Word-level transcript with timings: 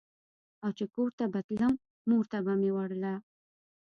او 0.63 0.69
چې 0.77 0.85
کور 0.95 1.09
ته 1.17 1.25
به 1.33 1.39
تلم 1.47 1.73
مور 2.09 2.23
ته 2.31 2.37
به 2.45 2.53
مې 2.61 2.71
وړله. 2.75 3.13